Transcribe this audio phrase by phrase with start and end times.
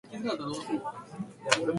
[0.11, 0.87] ルイボスティー